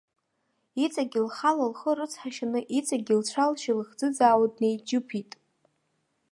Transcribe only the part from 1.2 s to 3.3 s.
лхала лхы рыцҳашьаны, иҵегьы